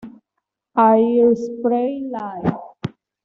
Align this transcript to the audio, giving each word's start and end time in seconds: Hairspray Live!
Hairspray 0.75 2.09
Live! 2.09 2.49